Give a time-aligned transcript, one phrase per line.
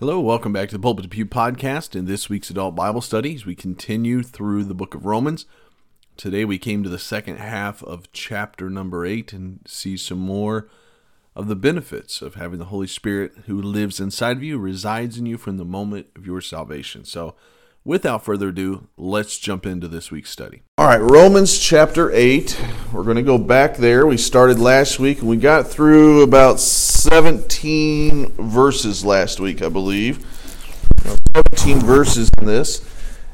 [0.00, 1.96] Hello, welcome back to the Pulpit to Pew podcast.
[1.96, 5.44] In this week's adult Bible studies, we continue through the book of Romans.
[6.16, 10.68] Today we came to the second half of chapter number eight and see some more
[11.34, 15.26] of the benefits of having the Holy Spirit who lives inside of you, resides in
[15.26, 17.04] you from the moment of your salvation.
[17.04, 17.34] So,
[17.88, 20.60] without further ado, let's jump into this week's study.
[20.76, 22.60] All right, Romans chapter 8.
[22.92, 24.06] We're going to go back there.
[24.06, 30.22] We started last week and we got through about 17 verses last week, I believe.
[31.34, 32.86] 17 verses in this.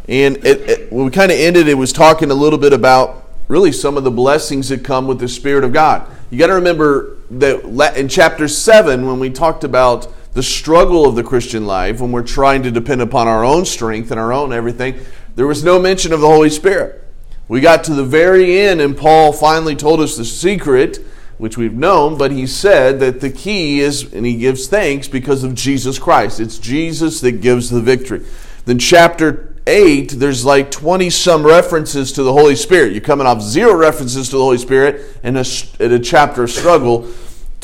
[0.09, 3.29] And it, it, when we kind of ended, it was talking a little bit about
[3.49, 6.07] really some of the blessings that come with the Spirit of God.
[6.31, 11.15] You got to remember that in chapter 7, when we talked about the struggle of
[11.15, 14.53] the Christian life, when we're trying to depend upon our own strength and our own
[14.53, 14.99] everything,
[15.37, 17.03] there was no mention of the Holy Spirit.
[17.47, 20.99] We got to the very end, and Paul finally told us the secret,
[21.39, 25.45] which we've known, but he said that the key is, and he gives thanks because
[25.45, 26.41] of Jesus Christ.
[26.41, 28.25] It's Jesus that gives the victory.
[28.65, 32.93] Then, chapter 8, there's like 20 some references to the Holy Spirit.
[32.93, 35.45] You're coming off zero references to the Holy Spirit in a,
[35.81, 37.09] a chapter of struggle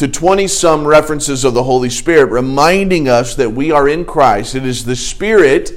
[0.01, 4.55] to 20 some references of the Holy Spirit, reminding us that we are in Christ.
[4.55, 5.73] It is the Spirit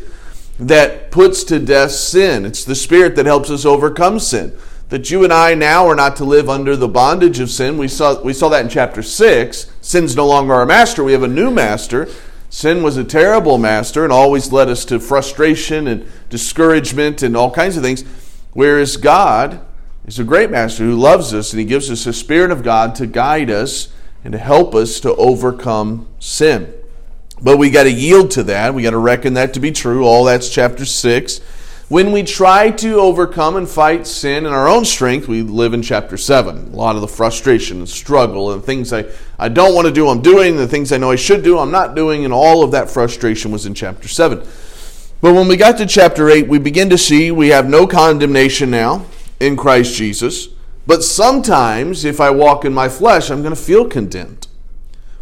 [0.58, 4.58] that puts to death sin, it's the Spirit that helps us overcome sin.
[4.88, 7.78] That you and I now are not to live under the bondage of sin.
[7.78, 9.74] We saw, we saw that in chapter 6.
[9.82, 12.08] Sin's no longer our master, we have a new master.
[12.50, 17.52] Sin was a terrible master and always led us to frustration and discouragement and all
[17.52, 18.06] kinds of things.
[18.54, 19.60] Whereas God
[20.08, 22.96] is a great master who loves us and he gives us the Spirit of God
[22.96, 23.90] to guide us
[24.24, 26.74] and to help us to overcome sin.
[27.42, 28.74] But we got to yield to that.
[28.74, 30.06] We got to reckon that to be true.
[30.06, 31.42] All that's chapter 6.
[31.90, 35.82] When we try to overcome and fight sin in our own strength, we live in
[35.82, 36.72] chapter 7.
[36.74, 39.06] A lot of the frustration and struggle and things I,
[39.38, 40.56] I don't want to do, I'm doing.
[40.56, 42.24] The things I know I should do, I'm not doing.
[42.24, 44.40] And all of that frustration was in chapter 7.
[45.20, 48.72] But when we got to chapter 8, we begin to see we have no condemnation
[48.72, 49.06] now
[49.40, 50.48] in Christ Jesus.
[50.86, 54.48] But sometimes, if I walk in my flesh, I'm going to feel condemned.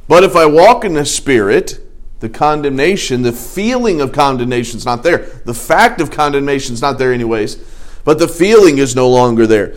[0.08, 1.80] But if I walk in the Spirit,
[2.20, 5.20] the condemnation, the feeling of condemnation is not there.
[5.46, 7.58] The fact of condemnation is not there, anyways.
[8.04, 9.76] But the feeling is no longer there.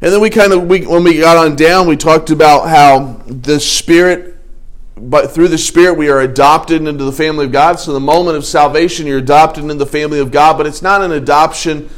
[0.00, 3.22] And then we kind of, we, when we got on down, we talked about how
[3.26, 4.36] the Spirit,
[4.96, 7.80] but through the Spirit, we are adopted into the family of God.
[7.80, 11.02] So, the moment of salvation, you're adopted into the family of God, but it's not
[11.02, 11.88] an adoption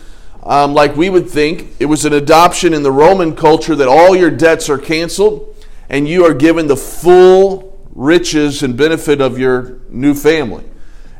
[0.48, 1.76] um, like we would think.
[1.78, 5.54] It was an adoption in the Roman culture that all your debts are canceled
[5.90, 10.64] and you are given the full riches and benefit of your new family.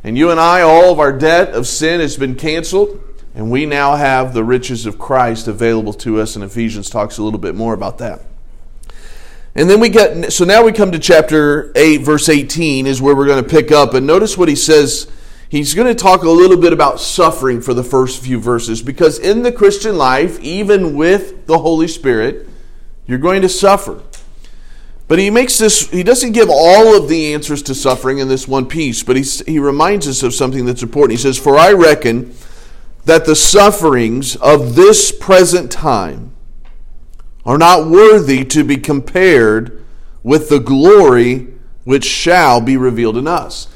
[0.03, 3.03] And you and I, all of our debt of sin has been canceled,
[3.35, 6.35] and we now have the riches of Christ available to us.
[6.35, 8.21] And Ephesians talks a little bit more about that.
[9.55, 13.15] And then we get, so now we come to chapter 8, verse 18, is where
[13.15, 13.93] we're going to pick up.
[13.93, 15.11] And notice what he says
[15.49, 19.19] he's going to talk a little bit about suffering for the first few verses because
[19.19, 22.47] in the Christian life, even with the Holy Spirit,
[23.05, 24.01] you're going to suffer.
[25.07, 28.47] But he makes this, he doesn't give all of the answers to suffering in this
[28.47, 31.17] one piece, but he, he reminds us of something that's important.
[31.17, 32.35] He says, For I reckon
[33.05, 36.35] that the sufferings of this present time
[37.43, 39.83] are not worthy to be compared
[40.21, 41.47] with the glory
[41.85, 43.67] which shall be revealed in us.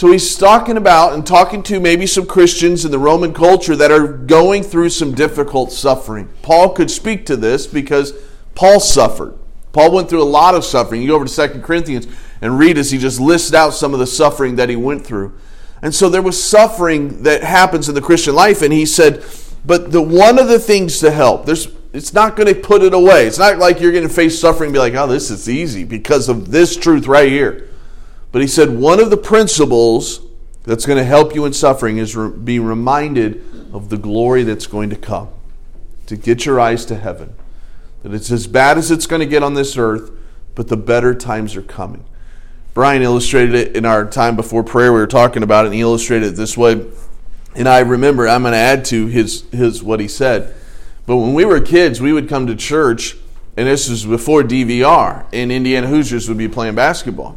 [0.00, 3.90] So he's talking about and talking to maybe some Christians in the Roman culture that
[3.90, 6.30] are going through some difficult suffering.
[6.40, 8.14] Paul could speak to this because
[8.54, 9.38] Paul suffered.
[9.72, 11.02] Paul went through a lot of suffering.
[11.02, 12.06] You go over to 2 Corinthians
[12.40, 15.34] and read as he just lists out some of the suffering that he went through.
[15.82, 19.22] And so there was suffering that happens in the Christian life, and he said,
[19.66, 22.94] but the one of the things to help, there's it's not going to put it
[22.94, 23.26] away.
[23.26, 25.84] It's not like you're going to face suffering and be like, oh, this is easy
[25.84, 27.69] because of this truth right here.
[28.32, 30.20] But he said one of the principles
[30.64, 33.42] that's going to help you in suffering is re- be reminded
[33.72, 35.28] of the glory that's going to come.
[36.06, 37.34] To get your eyes to heaven.
[38.02, 40.10] That it's as bad as it's going to get on this earth,
[40.54, 42.04] but the better times are coming.
[42.74, 44.92] Brian illustrated it in our time before prayer.
[44.92, 46.86] We were talking about it, and he illustrated it this way.
[47.54, 50.54] And I remember, I'm going to add to his, his what he said.
[51.06, 53.16] But when we were kids, we would come to church,
[53.56, 57.36] and this was before DVR, and Indiana Hoosiers would be playing basketball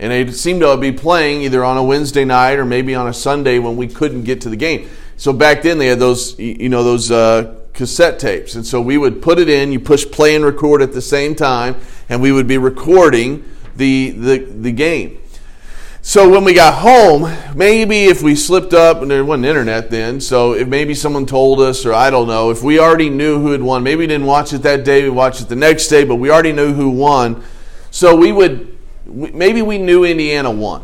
[0.00, 3.12] and they seemed to be playing either on a Wednesday night or maybe on a
[3.12, 4.88] Sunday when we couldn't get to the game.
[5.18, 8.96] So back then they had those, you know, those uh, cassette tapes, and so we
[8.96, 9.70] would put it in.
[9.72, 11.76] You push play and record at the same time,
[12.08, 13.44] and we would be recording
[13.76, 15.18] the the, the game.
[16.00, 20.22] So when we got home, maybe if we slipped up, and there wasn't internet then,
[20.22, 23.50] so if maybe someone told us, or I don't know, if we already knew who
[23.52, 26.04] had won, maybe we didn't watch it that day, we watched it the next day,
[26.04, 27.44] but we already knew who won.
[27.90, 28.69] So we would
[29.06, 30.82] maybe we knew Indiana won.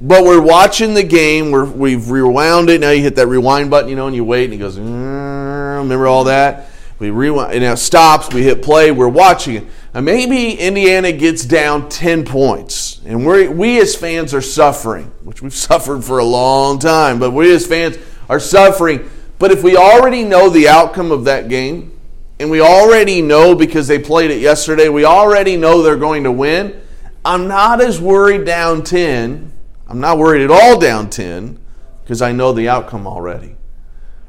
[0.00, 1.50] but we're watching the game.
[1.50, 2.80] We're, we've rewound it.
[2.80, 4.76] Now you hit that rewind button, you know, and you wait, and it goes.
[4.76, 6.68] "Mm," Remember all that?
[6.98, 8.32] We rewind, and it stops.
[8.32, 8.90] We hit play.
[8.90, 9.64] We're watching it.
[9.94, 15.54] Maybe Indiana gets down ten points, and we we as fans are suffering, which we've
[15.68, 17.18] suffered for a long time.
[17.18, 17.96] But we as fans
[18.28, 19.08] are suffering.
[19.38, 21.92] But if we already know the outcome of that game,
[22.38, 26.32] and we already know because they played it yesterday, we already know they're going to
[26.32, 26.80] win.
[27.24, 29.52] I'm not as worried down 10.
[29.88, 31.58] I'm not worried at all down 10
[32.02, 33.56] because I know the outcome already.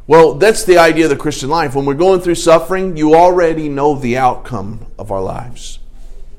[0.07, 1.75] Well, that's the idea of the Christian life.
[1.75, 5.80] When we're going through suffering, you already know the outcome of our lives.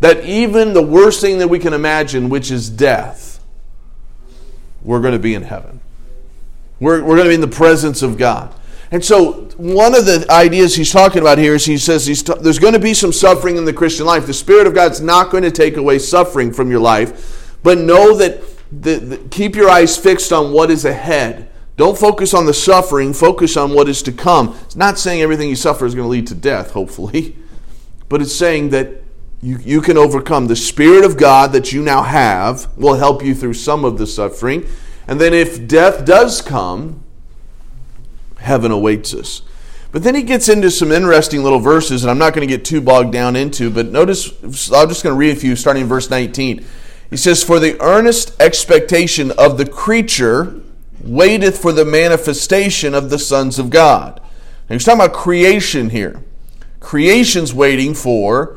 [0.00, 3.44] That even the worst thing that we can imagine, which is death,
[4.82, 5.81] we're going to be in heaven.
[6.79, 8.55] We're, we're going to be in the presence of God.
[8.91, 12.61] And so, one of the ideas he's talking about here is he says t- there's
[12.61, 14.27] going to be some suffering in the Christian life.
[14.27, 18.17] The Spirit of God's not going to take away suffering from your life, but know
[18.17, 21.50] that the, the, keep your eyes fixed on what is ahead.
[21.77, 24.56] Don't focus on the suffering, focus on what is to come.
[24.65, 27.37] It's not saying everything you suffer is going to lead to death, hopefully,
[28.09, 29.03] but it's saying that
[29.43, 30.47] you, you can overcome.
[30.47, 34.06] The Spirit of God that you now have will help you through some of the
[34.06, 34.67] suffering.
[35.06, 37.05] And then if death does come,
[38.47, 39.43] heaven awaits us.
[39.93, 42.65] But then he gets into some interesting little verses, and I'm not going to get
[42.65, 45.89] too bogged down into, but notice, I'm just going to read a few, starting in
[45.89, 46.65] verse 19.
[47.11, 50.61] He says, For the earnest expectation of the creature
[51.03, 54.21] waiteth for the manifestation of the sons of God.
[54.69, 56.23] He's talking about creation here.
[56.81, 58.57] Creation's waiting for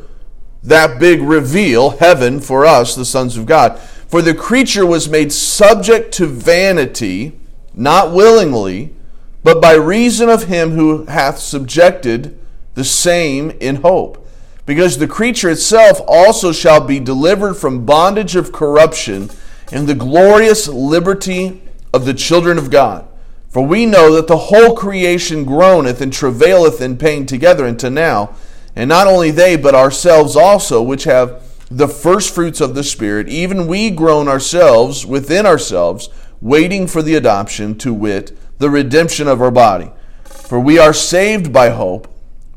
[0.63, 3.79] that big reveal, heaven for us, the sons of God.
[3.79, 7.39] For the creature was made subject to vanity,
[7.73, 8.95] not willingly,
[9.43, 12.37] but by reason of him who hath subjected
[12.75, 14.25] the same in hope.
[14.65, 19.29] Because the creature itself also shall be delivered from bondage of corruption
[19.71, 21.61] in the glorious liberty
[21.93, 23.07] of the children of God.
[23.49, 28.35] For we know that the whole creation groaneth and travaileth in pain together unto now,
[28.75, 33.27] and not only they, but ourselves also, which have the first fruits of the Spirit,
[33.27, 36.09] even we groan ourselves within ourselves,
[36.41, 39.91] waiting for the adoption, to wit, the redemption of our body.
[40.23, 42.07] For we are saved by hope,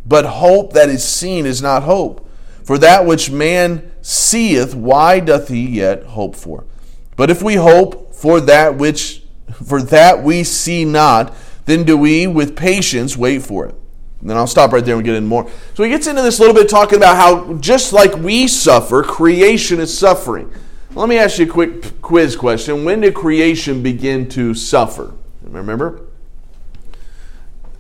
[0.04, 2.28] but hope that is seen is not hope.
[2.64, 6.64] For that which man seeth, why doth he yet hope for?
[7.16, 9.22] But if we hope for that which
[9.64, 11.34] for that we see not,
[11.66, 13.74] then do we with patience wait for it.
[14.20, 15.50] And then I'll stop right there and get in more.
[15.74, 19.80] So he gets into this little bit talking about how just like we suffer, creation
[19.80, 20.52] is suffering.
[20.94, 22.84] Let me ask you a quick quiz question.
[22.84, 25.14] When did creation begin to suffer?
[25.44, 26.06] Remember?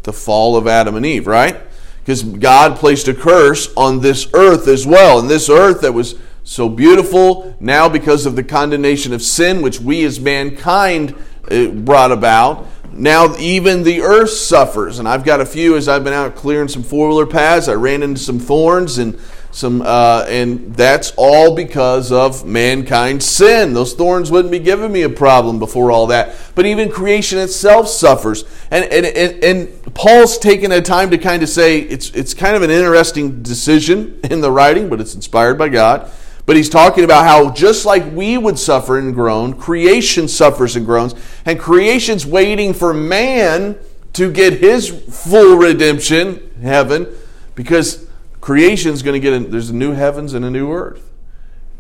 [0.02, 1.56] The fall of Adam and Eve, right?
[2.00, 5.18] Because God placed a curse on this earth as well.
[5.18, 9.80] And this earth that was so beautiful, now because of the condemnation of sin, which
[9.80, 11.14] we as mankind
[11.50, 14.98] uh, brought about, now even the earth suffers.
[14.98, 17.68] And I've got a few as I've been out clearing some four wheeler paths.
[17.68, 19.18] I ran into some thorns and
[19.52, 23.74] some, uh, and that's all because of mankind's sin.
[23.74, 26.34] Those thorns wouldn't be giving me a problem before all that.
[26.54, 28.44] But even creation itself suffers.
[28.70, 32.56] And, and, and, and Paul's taken a time to kind of say it's, it's kind
[32.56, 36.10] of an interesting decision in the writing, but it's inspired by God.
[36.46, 40.86] But he's talking about how just like we would suffer and groan, creation suffers and
[40.86, 41.14] groans,
[41.44, 43.78] and creation's waiting for man
[44.14, 47.06] to get his full redemption, heaven,
[47.54, 48.08] because
[48.42, 51.10] creation's going to get a, there's a new heavens and a new earth.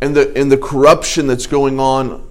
[0.00, 2.26] And the and the corruption that's going on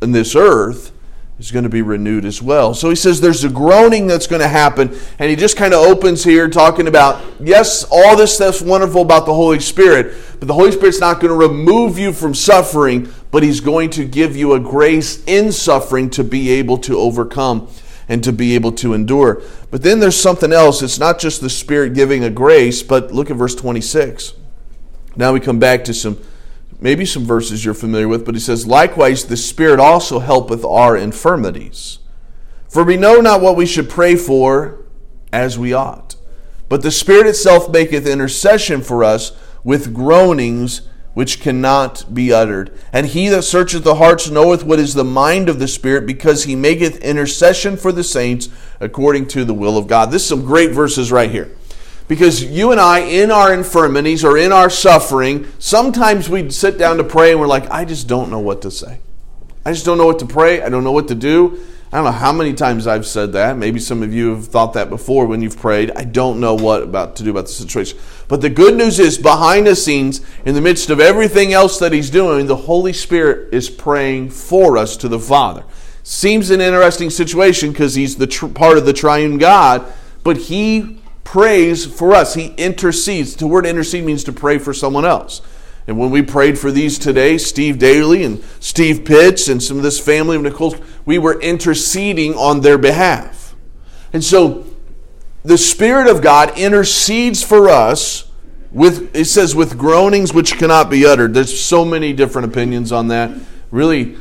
[0.00, 0.92] in this earth
[1.38, 2.72] is going to be renewed as well.
[2.72, 4.98] So he says there's a groaning that's going to happen.
[5.18, 9.26] And he just kind of opens here talking about, yes, all this stuff's wonderful about
[9.26, 13.42] the Holy Spirit, but the Holy Spirit's not going to remove you from suffering, but
[13.42, 17.68] he's going to give you a grace in suffering to be able to overcome
[18.08, 19.42] and to be able to endure.
[19.70, 20.82] But then there's something else.
[20.82, 24.34] It's not just the Spirit giving a grace, but look at verse 26.
[25.16, 26.18] Now we come back to some
[26.80, 30.96] maybe some verses you're familiar with, but he says, Likewise, the Spirit also helpeth our
[30.96, 31.98] infirmities.
[32.68, 34.84] For we know not what we should pray for
[35.32, 36.16] as we ought.
[36.68, 39.32] But the Spirit itself maketh intercession for us
[39.64, 40.82] with groanings
[41.16, 42.70] which cannot be uttered.
[42.92, 46.44] And he that searcheth the hearts knoweth what is the mind of the Spirit, because
[46.44, 50.10] he maketh intercession for the saints according to the will of God.
[50.10, 51.56] This is some great verses right here.
[52.06, 56.98] Because you and I, in our infirmities or in our suffering, sometimes we sit down
[56.98, 59.00] to pray and we're like, I just don't know what to say.
[59.64, 60.60] I just don't know what to pray.
[60.60, 61.58] I don't know what to do.
[61.92, 63.56] I don't know how many times I've said that.
[63.56, 65.92] Maybe some of you have thought that before when you've prayed.
[65.92, 67.96] I don't know what about to do about the situation.
[68.26, 71.92] But the good news is behind the scenes, in the midst of everything else that
[71.92, 75.62] he's doing, the Holy Spirit is praying for us to the Father.
[76.02, 79.84] Seems an interesting situation because he's the tr- part of the triune God,
[80.24, 82.34] but he prays for us.
[82.34, 83.36] He intercedes.
[83.36, 85.40] The word intercede means to pray for someone else.
[85.86, 89.82] And when we prayed for these today, Steve Daly and Steve Pitts and some of
[89.82, 93.54] this family of Nicole's, we were interceding on their behalf.
[94.12, 94.66] And so
[95.44, 98.28] the Spirit of God intercedes for us
[98.72, 101.34] with, it says, with groanings which cannot be uttered.
[101.34, 103.30] There's so many different opinions on that.
[103.70, 104.16] Really,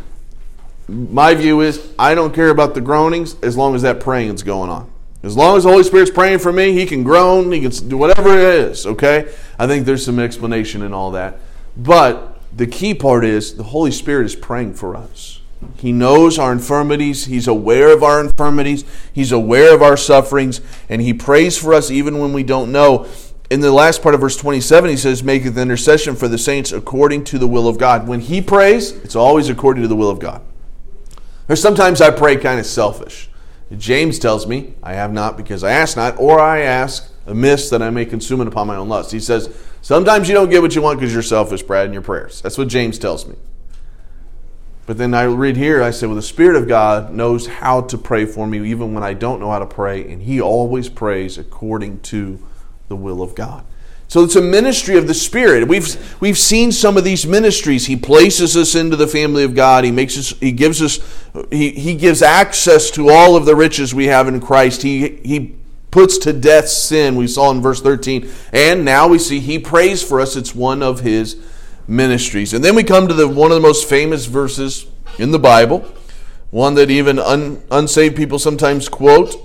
[0.88, 4.44] my view is I don't care about the groanings as long as that praying is
[4.44, 4.92] going on.
[5.24, 7.98] As long as the Holy Spirit's praying for me, He can groan, He can do
[7.98, 9.34] whatever it is, okay?
[9.58, 11.40] I think there's some explanation in all that.
[11.78, 15.42] But the key part is the Holy Spirit is praying for us.
[15.78, 17.26] He knows our infirmities.
[17.26, 18.86] He's aware of our infirmities.
[19.12, 20.62] He's aware of our sufferings.
[20.90, 23.08] And He prays for us even when we don't know.
[23.50, 27.24] In the last part of verse 27, He says, Maketh intercession for the saints according
[27.26, 28.08] to the will of God.
[28.08, 30.42] When He prays, it's always according to the will of God.
[31.50, 33.30] Or sometimes I pray kind of selfish.
[33.76, 37.82] James tells me, I have not because I ask not, or I ask amiss that
[37.82, 39.12] I may consume it upon my own lust.
[39.12, 42.02] He says, Sometimes you don't get what you want because you're selfish, Brad, in your
[42.02, 42.42] prayers.
[42.42, 43.36] That's what James tells me.
[44.86, 47.98] But then I read here, I say, well, the Spirit of God knows how to
[47.98, 51.38] pray for me even when I don't know how to pray, and He always prays
[51.38, 52.40] according to
[52.88, 53.66] the will of God.
[54.08, 55.68] So it's a ministry of the Spirit.
[55.68, 57.88] We've we've seen some of these ministries.
[57.88, 59.84] He places us into the family of God.
[59.84, 60.30] He makes us.
[60.40, 61.00] He gives us.
[61.50, 64.84] He, he gives access to all of the riches we have in Christ.
[64.84, 65.56] He he
[65.96, 67.16] puts to death sin.
[67.16, 68.30] We saw in verse 13.
[68.52, 70.36] And now we see he prays for us.
[70.36, 71.38] It's one of his
[71.88, 72.54] ministries.
[72.54, 74.88] And then we come to the one of the most famous verses
[75.18, 75.90] in the Bible,
[76.52, 79.38] one that even un, unsaved people sometimes quote,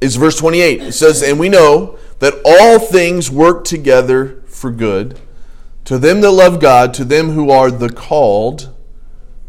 [0.00, 0.80] is verse 28.
[0.80, 5.18] It says, And we know that all things work together for good
[5.86, 8.72] to them that love God, to them who are the called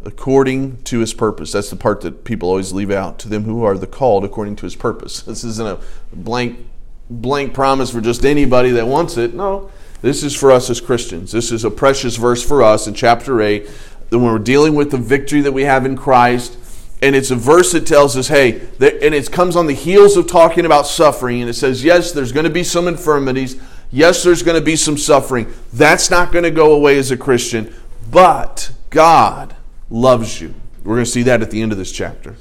[0.08, 1.52] according to his purpose.
[1.52, 3.20] That's the part that people always leave out.
[3.20, 5.22] To them who are the called according to his purpose.
[5.28, 5.80] This isn't a
[6.14, 6.66] blank
[7.10, 9.34] blank promise for just anybody that wants it.
[9.34, 9.70] No.
[10.02, 11.32] This is for us as Christians.
[11.32, 13.68] This is a precious verse for us in chapter 8
[14.10, 16.58] when we're dealing with the victory that we have in Christ.
[17.02, 20.28] And it's a verse that tells us, hey, and it comes on the heels of
[20.28, 21.42] talking about suffering.
[21.42, 23.60] And it says, yes, there's going to be some infirmities.
[23.92, 25.54] Yes, there's going to be some suffering.
[25.74, 27.74] That's not going to go away as a Christian.
[28.10, 29.57] But God
[29.90, 30.54] loves you.
[30.84, 32.36] We're going to see that at the end of this chapter.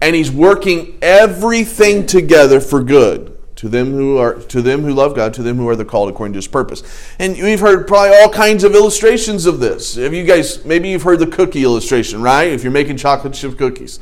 [0.00, 5.14] And he's working everything together for good to them who are to them who love
[5.14, 6.82] God, to them who are the called according to his purpose.
[7.18, 9.96] And we've heard probably all kinds of illustrations of this.
[9.96, 12.48] Have you guys maybe you've heard the cookie illustration, right?
[12.48, 14.00] If you're making chocolate chip cookies.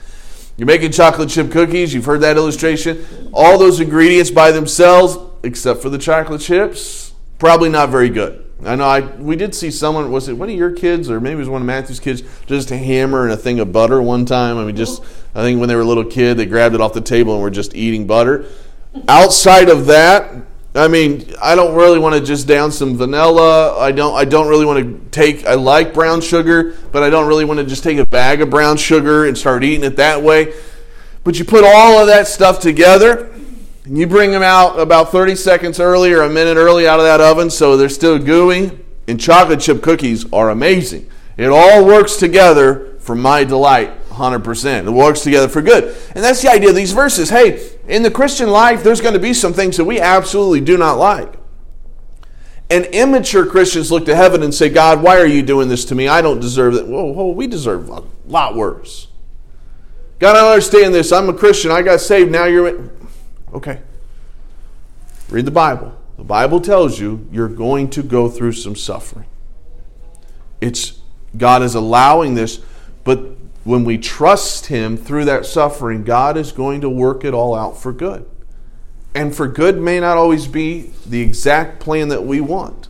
[0.57, 3.30] You're making chocolate chip cookies, you've heard that illustration.
[3.33, 8.48] All those ingredients by themselves, except for the chocolate chips, probably not very good.
[8.64, 11.36] I know I we did see someone was it one of your kids or maybe
[11.36, 14.58] it was one of Matthew's kids just hammering a thing of butter one time.
[14.58, 15.02] I mean just
[15.34, 17.42] I think when they were a little kid they grabbed it off the table and
[17.42, 18.46] were just eating butter.
[19.06, 20.34] Outside of that,
[20.74, 23.78] I mean, I don't really want to just down some vanilla.
[23.78, 27.28] I don't I don't really want to take I like brown sugar, but I don't
[27.28, 30.22] really want to just take a bag of brown sugar and start eating it that
[30.22, 30.52] way.
[31.22, 33.32] But you put all of that stuff together
[33.88, 37.07] and you bring them out about 30 seconds early or a minute early out of
[37.07, 38.78] that oven so they're still gooey.
[39.09, 41.09] And chocolate chip cookies are amazing.
[41.38, 44.87] It all works together for my delight 100%.
[44.87, 45.85] It works together for good.
[46.14, 47.30] And that's the idea of these verses.
[47.30, 50.76] Hey, in the Christian life, there's going to be some things that we absolutely do
[50.76, 51.37] not like.
[52.68, 55.95] And immature Christians look to heaven and say, God, why are you doing this to
[55.95, 56.09] me?
[56.09, 56.87] I don't deserve it.
[56.87, 59.09] Whoa, whoa, we deserve a lot worse.
[60.18, 61.11] God, I understand this.
[61.11, 61.71] I'm a Christian.
[61.71, 62.30] I got saved.
[62.30, 62.90] Now you're.
[63.52, 63.81] Okay.
[65.28, 65.97] Read the Bible.
[66.17, 69.26] The Bible tells you you're going to go through some suffering.
[70.61, 71.00] It's
[71.37, 72.61] God is allowing this,
[73.05, 77.55] but when we trust him through that suffering, God is going to work it all
[77.55, 78.28] out for good.
[79.14, 82.88] And for good may not always be the exact plan that we want.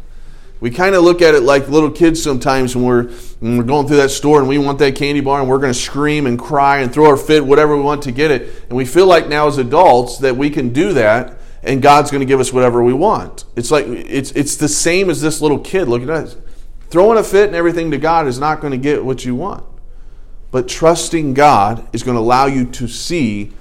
[0.60, 3.04] We kind of look at it like little kids sometimes when we're,
[3.40, 5.72] when we're going through that store and we want that candy bar and we're going
[5.72, 8.64] to scream and cry and throw our fit, whatever we want to get it.
[8.68, 12.20] And we feel like now as adults that we can do that and God's going
[12.20, 13.44] to give us whatever we want.
[13.56, 16.36] It's like it's it's the same as this little kid looking at us.
[16.88, 19.64] Throwing a fit and everything to God is not going to get what you want.
[20.50, 23.52] But trusting God is going to allow you to see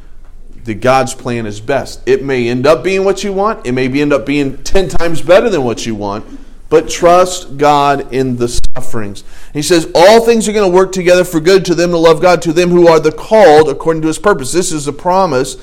[0.63, 2.01] that God's plan is best.
[2.07, 5.21] It may end up being what you want, it may end up being 10 times
[5.21, 6.25] better than what you want,
[6.69, 9.23] but trust God in the sufferings.
[9.53, 12.21] He says, All things are going to work together for good to them to love
[12.21, 14.51] God, to them who are the called according to his purpose.
[14.51, 15.55] This is a promise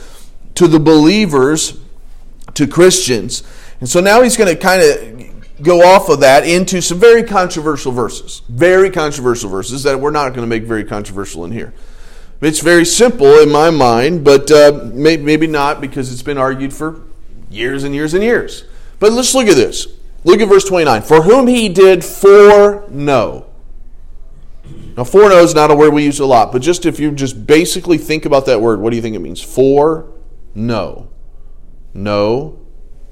[0.55, 1.79] to the believers,
[2.55, 3.43] to Christians.
[3.81, 7.23] And so now he's going to kind of go off of that into some very
[7.23, 8.43] controversial verses.
[8.49, 11.73] Very controversial verses that we're not going to make very controversial in here.
[12.41, 17.03] It's very simple in my mind, but uh, maybe not because it's been argued for
[17.49, 18.65] years and years and years.
[18.99, 19.87] But let's look at this.
[20.25, 21.03] Look at verse 29.
[21.03, 23.47] For whom he did foreknow.
[24.97, 27.47] Now, foreknow is not a word we use a lot, but just if you just
[27.47, 29.41] basically think about that word, what do you think it means?
[29.41, 30.11] For
[30.55, 31.11] no.
[31.93, 32.59] Know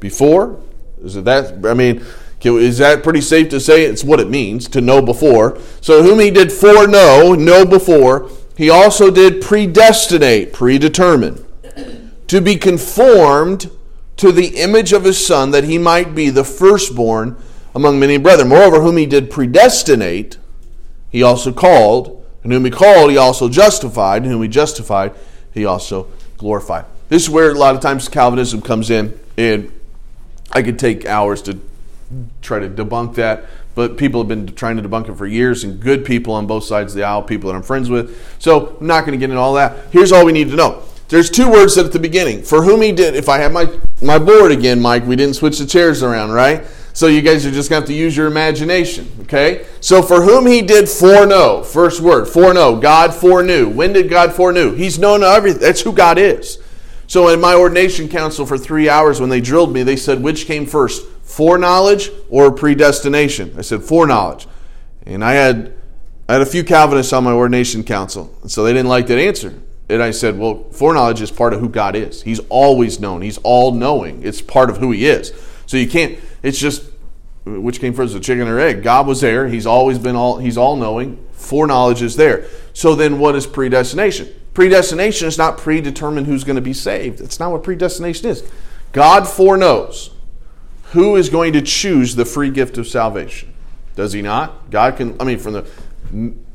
[0.00, 0.60] before?
[1.02, 1.66] Is it that?
[1.66, 2.04] I mean,
[2.40, 3.84] is that pretty safe to say?
[3.84, 5.58] It's what it means to know before.
[5.80, 11.44] So, whom he did foreknow, know before, he also did predestinate, predetermine,
[12.28, 13.70] to be conformed
[14.16, 17.36] to the image of his son, that he might be the firstborn
[17.74, 18.48] among many brethren.
[18.48, 20.38] Moreover, whom he did predestinate,
[21.10, 25.12] he also called, and whom he called, he also justified, and whom he justified,
[25.52, 26.84] he also glorified.
[27.08, 29.72] This is where a lot of times Calvinism comes in, and
[30.52, 31.58] I could take hours to
[32.42, 35.80] try to debunk that, but people have been trying to debunk it for years, and
[35.80, 38.18] good people on both sides of the aisle, people that I'm friends with.
[38.38, 39.90] So I'm not going to get into all that.
[39.90, 42.42] Here's all we need to know there's two words at the beginning.
[42.42, 43.66] For whom he did, if I have my,
[44.02, 46.64] my board again, Mike, we didn't switch the chairs around, right?
[46.94, 49.64] So you guys are just going to have to use your imagination, okay?
[49.80, 53.68] So for whom he did foreknow, first word, foreknow, God foreknew.
[53.68, 54.74] When did God foreknew?
[54.74, 55.62] He's known everything.
[55.62, 56.58] That's who God is.
[57.06, 60.46] So in my ordination council for three hours, when they drilled me, they said, which
[60.46, 63.54] came first, foreknowledge or predestination?
[63.56, 64.46] I said, foreknowledge.
[65.06, 65.74] And I had,
[66.28, 69.54] I had a few Calvinists on my ordination council, so they didn't like that answer.
[69.92, 72.22] And I said, well, foreknowledge is part of who God is.
[72.22, 73.20] He's always known.
[73.20, 74.22] He's all knowing.
[74.22, 75.34] It's part of who He is.
[75.66, 76.18] So you can't.
[76.42, 76.84] It's just
[77.44, 78.82] which came first, the chicken or egg.
[78.82, 79.48] God was there.
[79.48, 80.38] He's always been all.
[80.38, 81.22] He's all knowing.
[81.32, 82.46] Foreknowledge is there.
[82.72, 84.32] So then, what is predestination?
[84.54, 87.20] Predestination is not predetermine who's going to be saved.
[87.20, 88.48] It's not what predestination is.
[88.92, 90.10] God foreknows
[90.92, 93.52] who is going to choose the free gift of salvation.
[93.94, 94.70] Does He not?
[94.70, 95.20] God can.
[95.20, 95.68] I mean, from the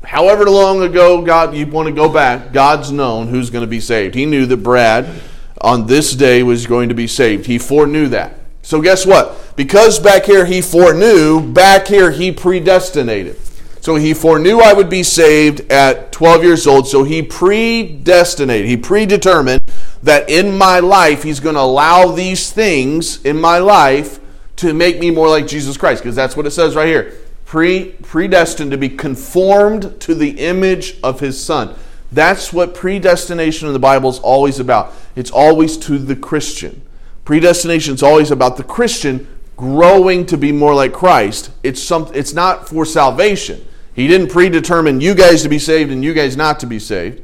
[0.04, 3.80] however long ago God you want to go back, God's known who's going to be
[3.80, 4.14] saved.
[4.14, 5.22] He knew that Brad
[5.60, 7.46] on this day was going to be saved.
[7.46, 8.34] He foreknew that.
[8.62, 9.56] So guess what?
[9.56, 13.38] Because back here he foreknew, back here he predestinated.
[13.80, 16.86] So he foreknew I would be saved at 12 years old.
[16.86, 19.62] So he predestinated, he predetermined
[20.02, 24.20] that in my life he's going to allow these things in my life
[24.56, 27.14] to make me more like Jesus Christ because that's what it says right here
[27.48, 31.74] pre, predestined to be conformed to the image of his son.
[32.12, 34.92] That's what predestination in the Bible is always about.
[35.16, 36.82] It's always to the Christian.
[37.24, 41.50] Predestination is always about the Christian growing to be more like Christ.
[41.62, 43.66] It's some, it's not for salvation.
[43.94, 47.22] He didn't predetermine you guys to be saved and you guys not to be saved.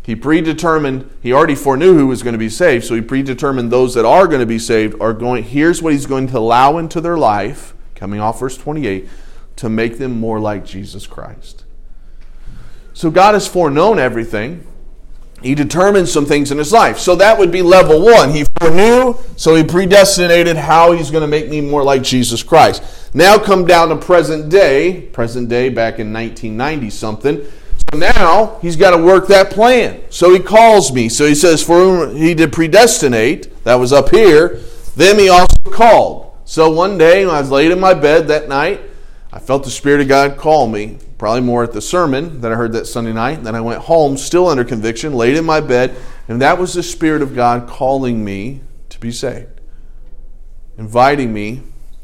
[0.00, 3.94] He predetermined, he already foreknew who was going to be saved, so he predetermined those
[3.94, 7.00] that are going to be saved are going, here's what he's going to allow into
[7.00, 9.08] their life, coming off verse 28
[9.56, 11.64] to make them more like Jesus Christ.
[12.92, 14.66] So God has foreknown everything.
[15.42, 16.98] He determined some things in his life.
[16.98, 18.30] So that would be level one.
[18.30, 22.82] He foreknew, so he predestinated how he's going to make me more like Jesus Christ.
[23.12, 27.44] Now come down to present day, present day back in 1990 something.
[27.92, 30.00] So now he's got to work that plan.
[30.10, 31.08] So he calls me.
[31.08, 34.60] So he says, For whom he did predestinate, that was up here,
[34.96, 36.34] then he also called.
[36.46, 38.80] So one day I was laid in my bed that night,
[39.36, 42.54] I felt the Spirit of God call me, probably more at the sermon that I
[42.54, 43.44] heard that Sunday night.
[43.44, 45.94] Then I went home, still under conviction, laid in my bed,
[46.26, 49.60] and that was the Spirit of God calling me to be saved,
[50.78, 51.60] inviting me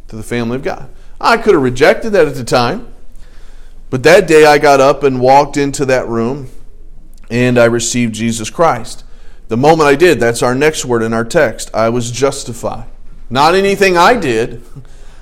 [0.08, 0.90] to the family of God.
[1.18, 2.92] I could have rejected that at the time,
[3.88, 6.50] but that day I got up and walked into that room
[7.30, 9.04] and I received Jesus Christ.
[9.48, 12.90] The moment I did, that's our next word in our text, I was justified.
[13.30, 14.62] Not anything I did.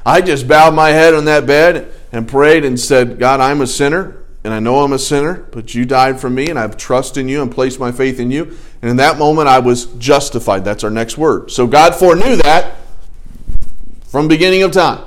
[0.05, 3.67] I just bowed my head on that bed and prayed and said, God, I'm a
[3.67, 6.77] sinner, and I know I'm a sinner, but you died for me, and I have
[6.77, 8.57] trust in you and placed my faith in you.
[8.83, 10.65] And in that moment, I was justified.
[10.65, 11.51] That's our next word.
[11.51, 12.77] So God foreknew that
[14.09, 15.05] from beginning of time.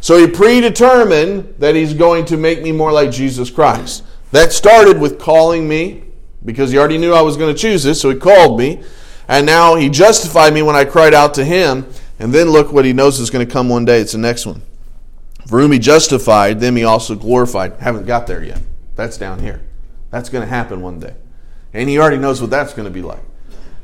[0.00, 4.04] So he predetermined that he's going to make me more like Jesus Christ.
[4.32, 6.04] That started with calling me
[6.44, 8.82] because he already knew I was going to choose this, so he called me.
[9.28, 11.86] And now he justified me when I cried out to him.
[12.18, 14.00] And then look what he knows is going to come one day.
[14.00, 14.60] It's the next one.
[15.46, 17.74] For whom he justified, them he also glorified.
[17.74, 18.60] Haven't got there yet.
[18.96, 19.60] That's down here.
[20.10, 21.14] That's going to happen one day.
[21.72, 23.22] And he already knows what that's going to be like.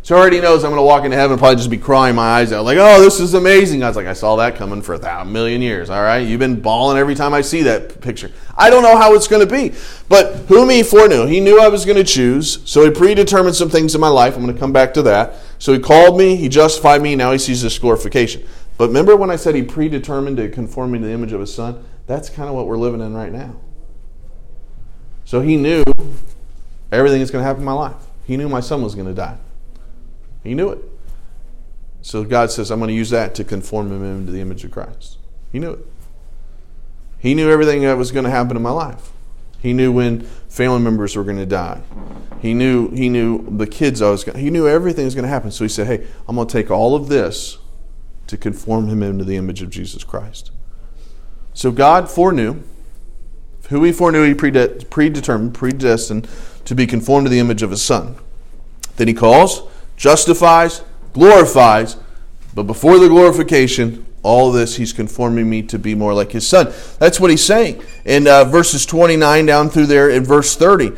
[0.02, 2.14] So he already knows I'm going to walk into heaven and probably just be crying
[2.14, 3.82] my eyes out, like, oh, this is amazing.
[3.82, 5.90] I was like, I saw that coming for a thousand million years.
[5.90, 8.32] All right, you've been bawling every time I see that picture.
[8.56, 9.74] I don't know how it's going to be,
[10.08, 12.60] but whom he foreknew, he knew I was going to choose.
[12.64, 14.36] So he predetermined some things in my life.
[14.36, 15.34] I'm going to come back to that.
[15.58, 17.14] So he called me, he justified me.
[17.14, 18.42] Now he sees this glorification.
[18.80, 21.52] But remember when I said he predetermined to conform me to the image of his
[21.52, 21.84] son?
[22.06, 23.60] That's kind of what we're living in right now.
[25.26, 25.84] So he knew
[26.90, 28.02] everything that's going to happen in my life.
[28.26, 29.36] He knew my son was going to die.
[30.42, 30.78] He knew it.
[32.00, 34.70] So God says, I'm going to use that to conform him into the image of
[34.70, 35.18] Christ.
[35.52, 35.86] He knew it.
[37.18, 39.10] He knew everything that was going to happen in my life.
[39.58, 41.82] He knew when family members were going to die.
[42.40, 44.38] He knew he knew the kids I was going.
[44.38, 45.50] He knew everything was going to happen.
[45.50, 47.58] So he said, "Hey, I'm going to take all of this
[48.30, 50.50] to conform him into the image of Jesus Christ."
[51.52, 52.62] So God foreknew
[53.68, 56.28] who he foreknew he predetermined, predestined
[56.64, 58.16] to be conformed to the image of his son.
[58.96, 59.62] Then he calls,
[59.96, 61.96] justifies, glorifies,
[62.54, 66.72] but before the glorification, all this he's conforming me to be more like his son.
[66.98, 70.88] That's what he's saying in uh, verses 29 down through there in verse 30.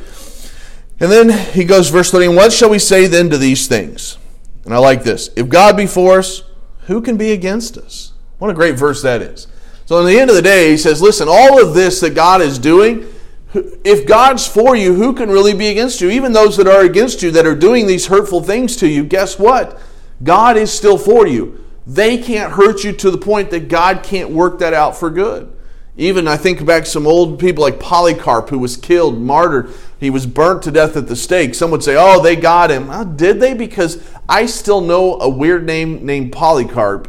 [0.99, 4.19] And then he goes, verse 30, and what shall we say then to these things?
[4.65, 5.31] And I like this.
[5.37, 6.43] If God be for us,
[6.87, 8.13] who can be against us?
[8.39, 9.47] What a great verse that is.
[9.87, 12.41] So, in the end of the day, he says, listen, all of this that God
[12.41, 13.07] is doing,
[13.55, 16.11] if God's for you, who can really be against you?
[16.11, 19.39] Even those that are against you, that are doing these hurtful things to you, guess
[19.39, 19.79] what?
[20.23, 21.63] God is still for you.
[21.87, 25.53] They can't hurt you to the point that God can't work that out for good.
[25.97, 29.71] Even I think back some old people like Polycarp, who was killed, martyred.
[30.03, 31.55] He was burnt to death at the stake.
[31.55, 33.55] Some would say, "Oh, they got him." Oh, did they?
[33.55, 37.07] Because I still know a weird name named Polycarp.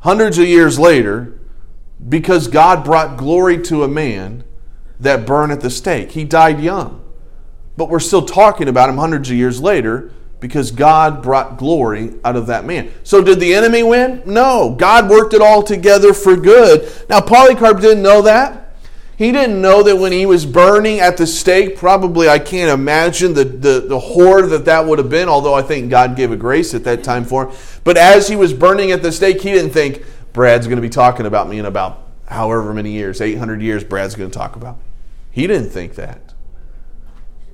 [0.00, 1.38] Hundreds of years later,
[2.08, 4.42] because God brought glory to a man
[4.98, 6.12] that burned at the stake.
[6.12, 7.02] He died young.
[7.76, 12.36] But we're still talking about him hundreds of years later because God brought glory out
[12.36, 12.90] of that man.
[13.02, 14.22] So, did the enemy win?
[14.24, 14.74] No.
[14.78, 16.90] God worked it all together for good.
[17.10, 18.65] Now, Polycarp didn't know that.
[19.16, 23.32] He didn't know that when he was burning at the stake, probably I can't imagine
[23.32, 26.36] the, the, the horror that that would have been, although I think God gave a
[26.36, 27.56] grace at that time for him.
[27.82, 30.90] But as he was burning at the stake, he didn't think, Brad's going to be
[30.90, 34.76] talking about me in about however many years, 800 years, Brad's going to talk about
[34.76, 34.82] me.
[35.30, 36.34] He didn't think that.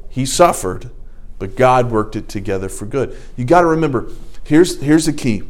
[0.08, 0.90] He suffered,
[1.38, 3.16] but God worked it together for good.
[3.36, 4.08] You got to remember,
[4.42, 5.44] here's, here's the key.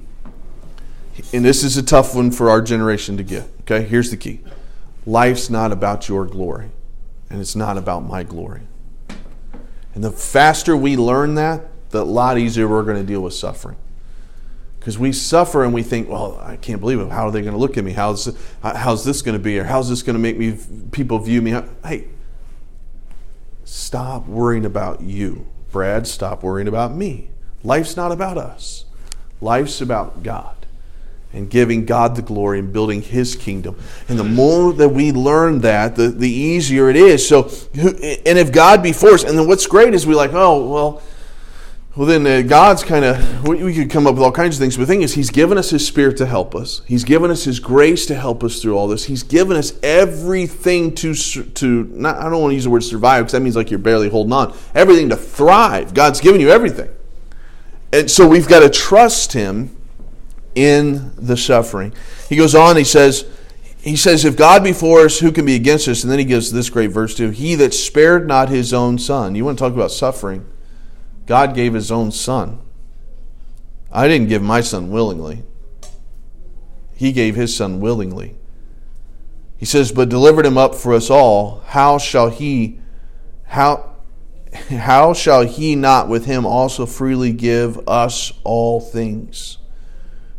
[1.32, 3.48] And this is a tough one for our generation to get.
[3.62, 4.40] Okay, here's the key
[5.06, 6.70] life's not about your glory,
[7.30, 8.62] and it's not about my glory.
[9.94, 13.76] And the faster we learn that, the lot easier we're going to deal with suffering
[14.78, 17.10] because we suffer and we think, well, I can't believe it.
[17.10, 17.92] How are they going to look at me?
[17.92, 19.58] How's how's this going to be?
[19.58, 20.58] Or how's this going to make me
[20.90, 21.54] people view me?
[21.84, 22.08] Hey,
[23.64, 26.06] stop worrying about you, Brad.
[26.06, 27.30] Stop worrying about me.
[27.62, 28.86] Life's not about us.
[29.40, 30.61] Life's about God
[31.32, 33.78] and giving God the glory and building His kingdom.
[34.08, 37.26] And the more that we learn that, the, the easier it is.
[37.26, 40.68] So, and if God be for us, and then what's great is we like, oh
[40.68, 41.02] well
[41.94, 44.78] well, then uh, God's kind of, we could come up with all kinds of things.
[44.78, 46.80] But the thing is, He's given us His Spirit to help us.
[46.86, 49.04] He's given us His grace to help us through all this.
[49.04, 53.24] He's given us everything to, to not, I don't want to use the word survive
[53.24, 54.56] because that means like you're barely holding on.
[54.74, 55.92] Everything to thrive.
[55.92, 56.88] God's given you everything.
[57.92, 59.76] And so we've got to trust Him
[60.54, 61.94] in the suffering.
[62.28, 63.26] He goes on, he says,
[63.82, 66.04] he says, If God be for us, who can be against us?
[66.04, 69.34] And then he gives this great verse too He that spared not his own son.
[69.34, 70.46] You want to talk about suffering?
[71.26, 72.60] God gave his own son.
[73.90, 75.42] I didn't give my son willingly.
[76.94, 78.36] He gave his son willingly.
[79.58, 82.78] He says, But delivered him up for us all, how shall he
[83.46, 83.96] how
[84.70, 89.58] how shall he not with him also freely give us all things?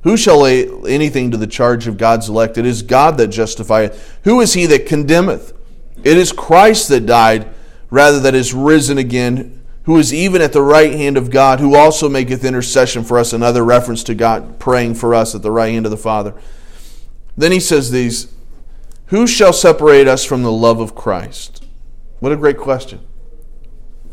[0.04, 2.58] Who shall lay anything to the charge of God's elect?
[2.58, 4.20] It is God that justifieth.
[4.24, 5.54] Who is he that condemneth?
[6.04, 7.54] It is Christ that died,
[7.90, 11.76] rather that is risen again who is even at the right hand of God, who
[11.76, 13.34] also maketh intercession for us.
[13.34, 16.34] Another reference to God praying for us at the right hand of the Father.
[17.36, 18.34] Then he says these
[19.08, 21.66] Who shall separate us from the love of Christ?
[22.20, 23.02] What a great question.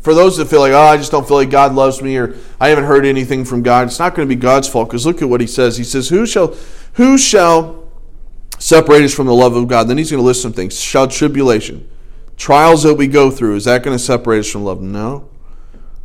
[0.01, 2.35] For those that feel like, oh, I just don't feel like God loves me, or
[2.59, 4.89] I haven't heard anything from God, it's not going to be God's fault.
[4.89, 5.77] Because look at what he says.
[5.77, 6.55] He says, Who shall
[6.93, 7.87] who shall
[8.59, 9.87] separate us from the love of God?
[9.87, 10.79] Then he's going to list some things.
[10.79, 11.89] Shall tribulation,
[12.35, 14.81] trials that we go through, is that going to separate us from love?
[14.81, 15.29] No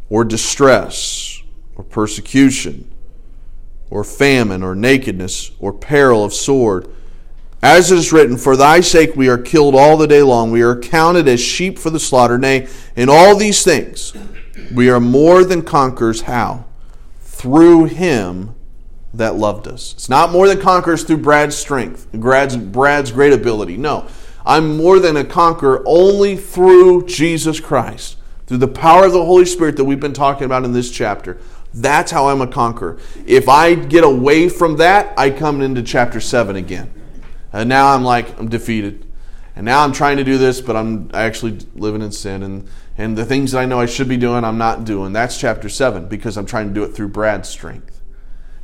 [0.08, 1.42] or distress,
[1.74, 2.92] or persecution,
[3.90, 6.88] or famine, or nakedness, or peril of sword.
[7.62, 10.62] As it is written, For thy sake we are killed all the day long, we
[10.62, 12.38] are counted as sheep for the slaughter.
[12.38, 14.12] Nay, in all these things
[14.72, 16.22] we are more than conquerors.
[16.22, 16.66] How?
[17.36, 18.54] through him
[19.12, 19.92] that loved us.
[19.92, 23.76] It's not more than conquerors through Brad's strength, Brad's, Brad's great ability.
[23.76, 24.08] No,
[24.44, 28.16] I'm more than a conqueror only through Jesus Christ,
[28.46, 31.38] through the power of the Holy Spirit that we've been talking about in this chapter.
[31.74, 32.98] That's how I'm a conqueror.
[33.26, 36.90] If I get away from that, I come into chapter 7 again.
[37.56, 39.06] And now I'm like, I'm defeated.
[39.54, 42.42] And now I'm trying to do this, but I'm actually living in sin.
[42.42, 45.14] And, and the things that I know I should be doing, I'm not doing.
[45.14, 48.02] That's chapter 7 because I'm trying to do it through Brad's strength.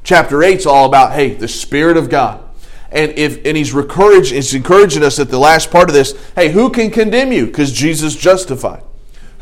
[0.04, 2.46] Chapter 8 is all about, hey, the Spirit of God.
[2.90, 6.52] And if and he's encouraging, he's encouraging us at the last part of this, hey,
[6.52, 7.46] who can condemn you?
[7.46, 8.82] Because Jesus justified.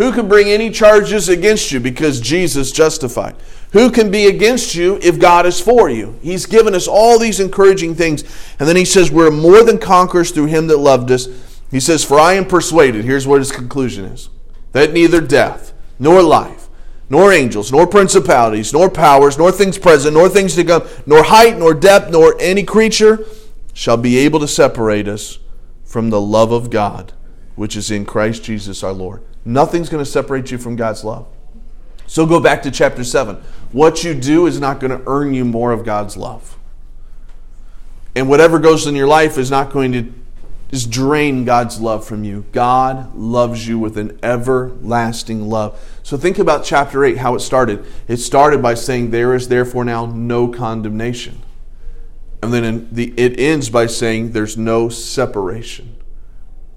[0.00, 1.78] Who can bring any charges against you?
[1.78, 3.36] Because Jesus justified.
[3.72, 6.18] Who can be against you if God is for you?
[6.22, 8.22] He's given us all these encouraging things.
[8.58, 11.28] And then he says, We're more than conquerors through him that loved us.
[11.70, 14.30] He says, For I am persuaded, here's what his conclusion is,
[14.72, 16.70] that neither death, nor life,
[17.10, 21.58] nor angels, nor principalities, nor powers, nor things present, nor things to come, nor height,
[21.58, 23.26] nor depth, nor any creature
[23.74, 25.40] shall be able to separate us
[25.84, 27.12] from the love of God,
[27.54, 29.22] which is in Christ Jesus our Lord.
[29.44, 31.26] Nothing's going to separate you from God's love.
[32.06, 33.36] So go back to chapter 7.
[33.72, 36.58] What you do is not going to earn you more of God's love.
[38.14, 40.12] And whatever goes in your life is not going to
[40.70, 42.44] just drain God's love from you.
[42.52, 45.80] God loves you with an everlasting love.
[46.02, 47.84] So think about chapter 8, how it started.
[48.06, 51.42] It started by saying, There is therefore now no condemnation.
[52.42, 55.96] And then the, it ends by saying, There's no separation.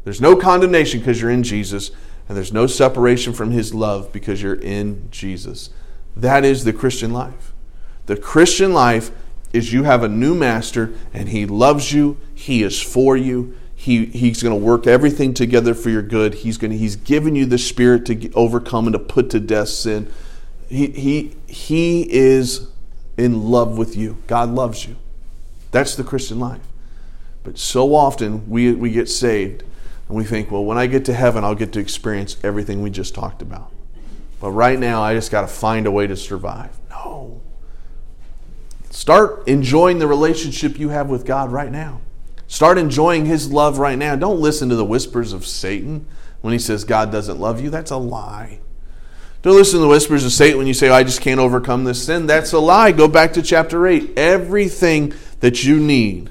[0.04, 1.92] There's no condemnation because you're in Jesus,
[2.28, 5.70] and there's no separation from His love because you're in Jesus.
[6.16, 7.54] That is the Christian life.
[8.06, 9.12] The Christian life
[9.52, 14.06] is you have a new master, and He loves you, He is for you, he,
[14.06, 16.36] he's going to work everything together for your good.
[16.36, 19.68] He's going to, he's given you the spirit to overcome and to put to death
[19.68, 20.10] sin.
[20.70, 22.70] He, he, he is
[23.18, 24.20] in love with you.
[24.28, 24.96] God loves you.
[25.72, 26.62] That's the Christian life.
[27.44, 29.66] But so often we, we get saved
[30.14, 32.92] and we think, well, when I get to heaven, I'll get to experience everything we
[32.92, 33.72] just talked about.
[34.40, 36.80] But right now, I just got to find a way to survive.
[36.92, 37.42] No.
[38.92, 42.00] Start enjoying the relationship you have with God right now.
[42.46, 44.16] Start enjoying His love right now.
[44.16, 46.06] Don't listen to the whispers of Satan
[46.42, 47.72] when he says God doesn't love you.
[47.72, 48.60] That's a lie.
[49.42, 51.86] Don't listen to the whispers of Satan when you say, oh, I just can't overcome
[51.86, 52.28] this sin.
[52.28, 52.92] That's a lie.
[52.92, 54.16] Go back to chapter 8.
[54.16, 56.30] Everything that you need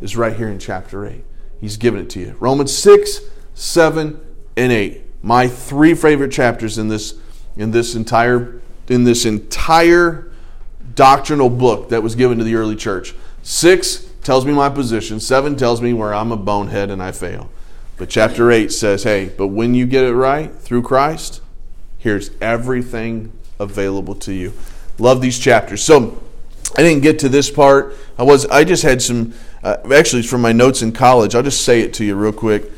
[0.00, 1.22] is right here in chapter 8.
[1.60, 2.36] He's given it to you.
[2.40, 3.20] Romans 6,
[3.54, 4.20] 7,
[4.56, 5.04] and 8.
[5.22, 7.14] My three favorite chapters in this
[7.56, 10.32] in this entire in this entire
[10.94, 13.14] doctrinal book that was given to the early church.
[13.42, 15.20] 6 tells me my position.
[15.20, 17.50] Seven tells me where I'm a bonehead and I fail.
[17.96, 21.42] But chapter 8 says, hey, but when you get it right through Christ,
[21.98, 24.52] here's everything available to you.
[24.98, 25.82] Love these chapters.
[25.82, 26.22] So
[26.76, 27.96] I didn't get to this part.
[28.18, 31.34] I was I just had some uh, actually it's from my notes in college.
[31.34, 32.70] I'll just say it to you real quick.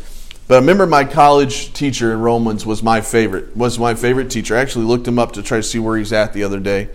[0.49, 3.57] But I remember my college teacher in Romans was my favorite.
[3.57, 4.57] Was my favorite teacher.
[4.57, 6.88] I actually looked him up to try to see where he's at the other day.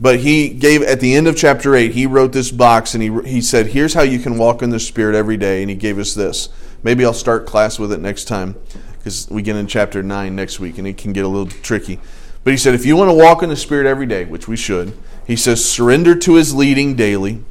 [0.00, 3.10] But he gave, at the end of chapter 8, he wrote this box and he,
[3.28, 5.62] he said, Here's how you can walk in the Spirit every day.
[5.62, 6.48] And he gave us this.
[6.82, 8.54] Maybe I'll start class with it next time
[8.98, 11.98] because we get in chapter 9 next week and it can get a little tricky.
[12.44, 14.56] But he said, If you want to walk in the Spirit every day, which we
[14.56, 14.96] should,
[15.28, 17.44] he says, surrender to his leading daily,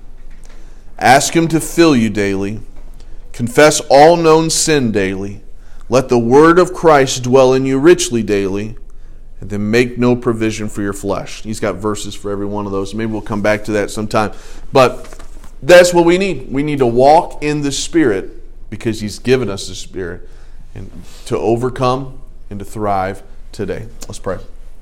[0.98, 2.60] ask him to fill you daily,
[3.32, 5.44] confess all known sin daily,
[5.88, 8.76] let the word of Christ dwell in you richly daily
[9.40, 11.44] and then make no provision for your flesh.
[11.44, 12.96] He's got verses for every one of those.
[12.96, 14.32] Maybe we'll come back to that sometime.
[14.74, 15.22] But
[15.62, 16.52] that's what we need.
[16.52, 20.28] We need to walk in the Spirit because He's given us the Spirit
[20.74, 20.90] and
[21.26, 23.88] to overcome and to thrive today.
[24.08, 24.40] Let's pray.